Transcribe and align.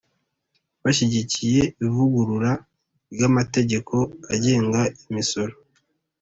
bashyigikiye 0.83 1.61
ivugurura 1.85 2.51
ry'amategeko 3.13 3.95
agenga 4.33 4.79
imisoro 5.07 5.53